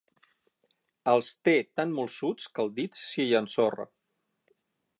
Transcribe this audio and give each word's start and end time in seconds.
Els 1.11 1.29
té 1.49 1.53
tan 1.79 1.93
molsuts 1.99 2.49
que 2.55 2.65
el 2.65 2.73
dit 2.81 2.97
s'hi 3.01 3.27
ensorra. 3.41 3.87